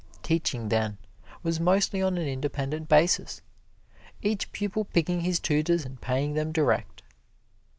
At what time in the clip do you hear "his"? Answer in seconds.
5.21-5.39